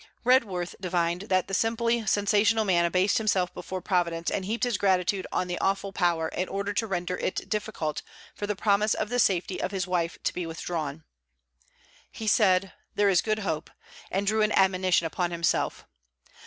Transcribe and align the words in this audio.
Redworth 0.23 0.73
divined 0.81 1.21
that 1.29 1.47
the 1.47 1.53
simply 1.53 2.07
sensational 2.07 2.65
man 2.65 2.85
abased 2.85 3.19
himself 3.19 3.53
before 3.53 3.81
Providence 3.83 4.31
and 4.31 4.45
heaped 4.45 4.63
his 4.63 4.79
gratitude 4.79 5.27
on 5.31 5.45
the 5.47 5.59
awful 5.59 5.93
Power 5.93 6.29
in 6.29 6.49
order 6.49 6.73
to 6.73 6.87
render 6.87 7.17
it 7.17 7.47
difficult 7.47 8.01
for 8.33 8.47
the 8.47 8.55
promise 8.55 8.95
of 8.95 9.09
the 9.09 9.19
safety 9.19 9.61
of 9.61 9.69
his 9.69 9.85
wife 9.85 10.17
to 10.23 10.33
be 10.33 10.47
withdrawn. 10.47 11.03
He 12.11 12.25
said: 12.25 12.73
'There 12.95 13.09
is 13.09 13.21
good 13.21 13.39
hope'; 13.45 13.69
and 14.09 14.25
drew 14.25 14.41
an 14.41 14.53
admonition 14.53 15.05
upon 15.05 15.29
himself. 15.29 15.85